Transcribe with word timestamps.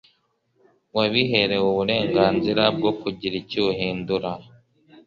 wabiherewe 0.95 1.65
uburenganzira 1.71 2.63
bwo 2.77 2.91
kugira 3.01 3.35
icyo 3.41 3.61
uhindura 3.71 4.31